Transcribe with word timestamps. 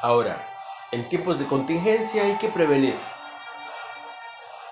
Ahora, 0.00 0.46
en 0.92 1.08
tiempos 1.08 1.40
de 1.40 1.46
contingencia 1.46 2.22
hay 2.22 2.36
que 2.36 2.48
prevenir. 2.48 2.94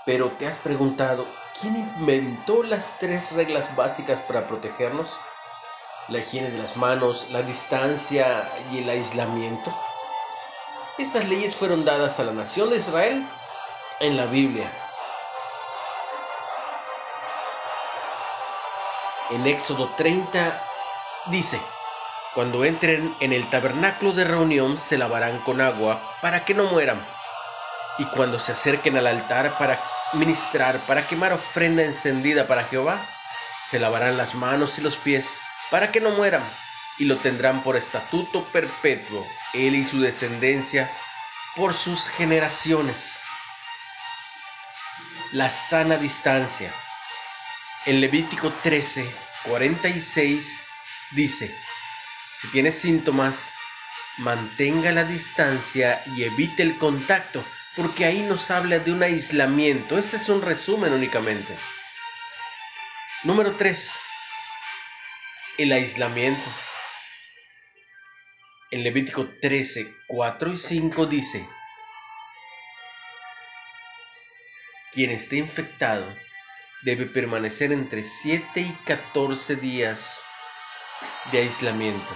Pero 0.05 0.31
¿te 0.31 0.47
has 0.47 0.57
preguntado 0.57 1.27
quién 1.61 1.75
inventó 1.77 2.63
las 2.63 2.97
tres 3.01 3.33
reglas 3.33 3.75
básicas 3.75 4.23
para 4.23 4.47
protegernos? 4.47 5.19
La 6.07 6.19
higiene 6.19 6.51
de 6.51 6.59
las 6.59 6.77
manos, 6.77 7.27
la 7.33 7.43
distancia 7.43 8.49
y 8.71 8.79
el 8.79 8.89
aislamiento. 8.89 9.75
Estas 10.97 11.25
leyes 11.25 11.57
fueron 11.57 11.85
dadas 11.85 12.21
a 12.21 12.25
la 12.25 12.33
nación 12.33 12.71
de 12.71 12.77
Israel 12.77 13.27
en 13.99 14.17
la 14.17 14.27
Biblia. 14.27 14.71
En 19.31 19.45
Éxodo 19.45 19.91
30 19.97 20.63
dice, 21.27 21.61
cuando 22.37 22.67
entren 22.67 23.17
en 23.21 23.33
el 23.33 23.49
tabernáculo 23.49 24.13
de 24.13 24.25
reunión 24.25 24.79
se 24.79 24.99
lavarán 24.99 25.39
con 25.39 25.63
agua 25.63 25.99
para 26.21 26.45
que 26.45 26.53
no 26.53 26.65
mueran. 26.65 27.01
Y 27.97 28.05
cuando 28.05 28.39
se 28.39 28.53
acerquen 28.53 28.99
al 28.99 29.07
altar 29.07 29.57
para 29.57 29.81
ministrar, 30.13 30.77
para 30.81 31.01
quemar 31.01 31.33
ofrenda 31.33 31.83
encendida 31.83 32.47
para 32.47 32.63
Jehová, 32.63 33.01
se 33.65 33.79
lavarán 33.79 34.19
las 34.19 34.35
manos 34.35 34.77
y 34.77 34.83
los 34.83 34.97
pies 34.97 35.41
para 35.71 35.91
que 35.91 36.03
no 36.03 36.11
mueran. 36.11 36.43
Y 36.99 37.07
lo 37.07 37.17
tendrán 37.17 37.63
por 37.63 37.75
estatuto 37.75 38.45
perpetuo, 38.53 39.27
él 39.55 39.75
y 39.75 39.87
su 39.87 39.99
descendencia, 39.99 40.91
por 41.57 41.73
sus 41.73 42.11
generaciones. 42.11 43.23
La 45.33 45.49
sana 45.49 45.97
distancia. 45.97 46.71
En 47.87 48.03
Levítico 48.03 48.53
13, 48.63 49.11
46 49.49 50.67
dice, 51.13 51.51
si 52.37 52.49
tiene 52.49 52.71
síntomas, 52.71 53.55
mantenga 54.19 54.93
la 54.93 55.05
distancia 55.05 56.03
y 56.05 56.25
evite 56.25 56.63
el 56.63 56.77
contacto, 56.77 57.43
porque 57.77 58.05
ahí 58.05 58.21
nos 58.29 58.51
habla 58.51 58.79
de 58.79 58.93
un 58.93 59.03
aislamiento. 59.03 59.99
Este 59.99 60.19
es 60.19 60.29
un 60.29 60.43
resumen 60.43 60.93
únicamente. 60.93 61.57
Número 63.25 63.53
3. 63.53 63.99
El 65.57 65.73
aislamiento. 65.73 66.51
En 68.71 68.85
Levítico 68.85 69.27
13, 69.41 69.97
4 70.07 70.53
y 70.53 70.59
5 70.59 71.07
dice, 71.07 71.49
quien 74.93 75.11
esté 75.11 75.37
infectado 75.37 76.07
debe 76.83 77.07
permanecer 77.07 77.73
entre 77.73 78.05
7 78.05 78.61
y 78.61 78.73
14 78.85 79.57
días 79.57 80.23
de 81.33 81.39
aislamiento. 81.39 82.15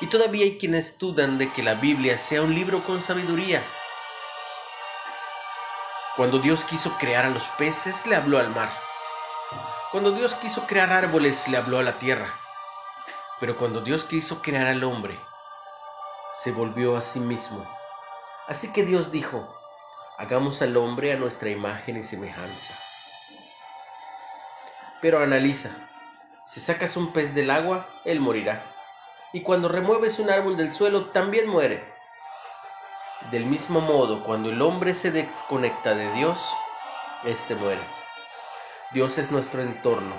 Y 0.00 0.06
todavía 0.06 0.44
hay 0.44 0.58
quienes 0.58 0.98
dudan 0.98 1.38
de 1.38 1.50
que 1.52 1.62
la 1.62 1.74
Biblia 1.74 2.18
sea 2.18 2.42
un 2.42 2.54
libro 2.54 2.82
con 2.82 3.00
sabiduría. 3.00 3.62
Cuando 6.16 6.38
Dios 6.38 6.64
quiso 6.64 6.96
crear 6.98 7.24
a 7.24 7.30
los 7.30 7.44
peces, 7.50 8.06
le 8.06 8.16
habló 8.16 8.38
al 8.38 8.50
mar. 8.50 8.70
Cuando 9.92 10.10
Dios 10.10 10.34
quiso 10.34 10.66
crear 10.66 10.92
árboles, 10.92 11.48
le 11.48 11.56
habló 11.56 11.78
a 11.78 11.82
la 11.82 11.92
tierra. 11.92 12.26
Pero 13.38 13.56
cuando 13.56 13.80
Dios 13.80 14.04
quiso 14.04 14.42
crear 14.42 14.66
al 14.66 14.82
hombre, 14.84 15.18
se 16.32 16.50
volvió 16.50 16.96
a 16.96 17.02
sí 17.02 17.20
mismo. 17.20 17.64
Así 18.48 18.72
que 18.72 18.84
Dios 18.84 19.12
dijo, 19.12 19.54
hagamos 20.18 20.62
al 20.62 20.76
hombre 20.76 21.12
a 21.12 21.16
nuestra 21.16 21.50
imagen 21.50 21.96
y 21.96 22.02
semejanza. 22.02 22.74
Pero 25.00 25.20
analiza, 25.20 25.70
si 26.44 26.60
sacas 26.60 26.96
un 26.96 27.12
pez 27.12 27.34
del 27.34 27.50
agua, 27.50 27.86
él 28.04 28.20
morirá 28.20 28.62
y 29.32 29.40
cuando 29.40 29.68
remueves 29.68 30.18
un 30.18 30.30
árbol 30.30 30.56
del 30.56 30.72
suelo 30.72 31.06
también 31.06 31.48
muere. 31.48 31.82
Del 33.30 33.46
mismo 33.46 33.80
modo, 33.80 34.22
cuando 34.24 34.50
el 34.50 34.60
hombre 34.60 34.94
se 34.94 35.10
desconecta 35.10 35.94
de 35.94 36.12
Dios, 36.12 36.38
éste 37.24 37.54
muere. 37.54 37.80
Dios 38.90 39.16
es 39.16 39.30
nuestro 39.32 39.62
entorno, 39.62 40.14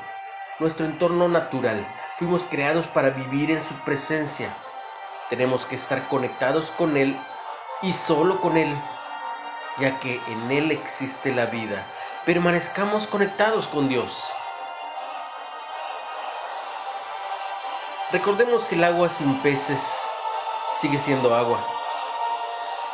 nuestro 0.60 0.86
entorno 0.86 1.28
natural. 1.28 1.86
Fuimos 2.16 2.44
creados 2.44 2.88
para 2.88 3.12
vivir 3.12 3.52
en 3.52 3.64
su 3.64 3.76
presencia. 3.82 4.52
Tenemos 5.30 5.66
que 5.66 5.76
estar 5.76 6.02
conectados 6.08 6.72
con 6.72 6.98
Él 6.98 7.16
y 7.84 7.94
solo 7.94 8.42
con 8.42 8.58
Él, 8.58 8.74
ya 9.80 10.00
que 10.00 10.20
en 10.28 10.52
Él 10.52 10.72
existe 10.72 11.36
la 11.36 11.46
vida. 11.48 11.86
Permanezcamos 12.26 13.06
conectados 13.06 13.68
con 13.68 13.90
Dios. 13.90 14.32
Recordemos 18.14 18.66
que 18.66 18.76
el 18.76 18.84
agua 18.84 19.10
sin 19.10 19.34
peces 19.40 19.80
sigue 20.80 21.00
siendo 21.00 21.34
agua, 21.34 21.58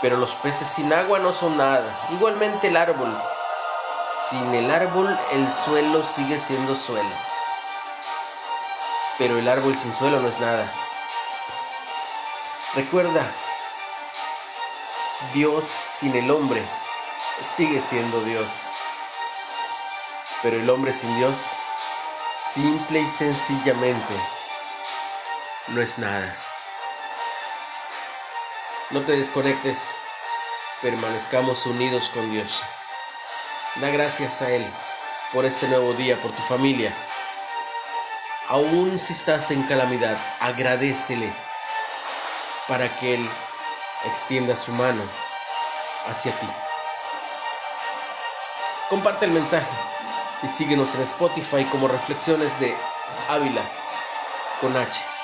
pero 0.01 0.15
los 0.15 0.31
peces 0.35 0.69
sin 0.69 0.93
agua 0.93 1.19
no 1.19 1.33
son 1.33 1.57
nada. 1.57 1.93
Igualmente 2.13 2.69
el 2.69 2.77
árbol. 2.77 3.13
Sin 4.29 4.55
el 4.55 4.71
árbol 4.71 5.19
el 5.33 5.45
suelo 5.65 6.01
sigue 6.15 6.39
siendo 6.39 6.73
suelo, 6.73 7.09
pero 9.17 9.37
el 9.37 9.49
árbol 9.49 9.75
sin 9.75 9.93
suelo 9.93 10.21
no 10.21 10.29
es 10.29 10.39
nada. 10.39 10.65
Recuerda, 12.75 13.25
Dios 15.33 15.65
sin 15.65 16.15
el 16.15 16.31
hombre 16.31 16.63
sigue 17.43 17.81
siendo 17.81 18.21
Dios, 18.21 18.69
pero 20.43 20.55
el 20.55 20.69
hombre 20.69 20.93
sin 20.93 21.13
Dios 21.17 21.55
simple 22.33 23.01
y 23.01 23.09
sencillamente 23.09 24.38
no 25.73 25.81
es 25.81 25.97
nada. 25.97 26.35
No 28.91 29.01
te 29.01 29.11
desconectes, 29.13 29.91
permanezcamos 30.81 31.65
unidos 31.65 32.09
con 32.13 32.29
Dios. 32.31 32.61
Da 33.75 33.89
gracias 33.89 34.41
a 34.41 34.49
Él 34.49 34.65
por 35.31 35.45
este 35.45 35.67
nuevo 35.67 35.93
día, 35.93 36.15
por 36.17 36.31
tu 36.31 36.41
familia. 36.43 36.91
Aún 38.47 38.97
si 38.97 39.13
estás 39.13 39.51
en 39.51 39.61
calamidad, 39.63 40.17
agradecele 40.39 41.31
para 42.67 42.87
que 42.99 43.15
Él 43.15 43.29
extienda 44.05 44.55
su 44.55 44.71
mano 44.73 45.03
hacia 46.07 46.31
ti. 46.31 46.47
Comparte 48.89 49.25
el 49.25 49.31
mensaje 49.31 49.67
y 50.41 50.47
síguenos 50.47 50.95
en 50.95 51.01
Spotify 51.01 51.63
como 51.65 51.87
Reflexiones 51.87 52.59
de 52.59 52.73
Ávila 53.29 53.61
con 54.61 54.75
H. 54.75 55.18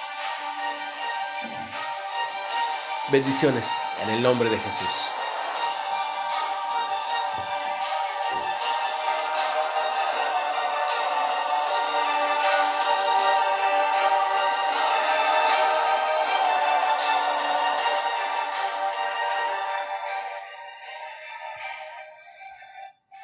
Bendiciones 3.07 3.91
en 3.95 4.09
el 4.09 4.21
nombre 4.21 4.49
de 4.51 4.59
Jesús. 4.59 5.24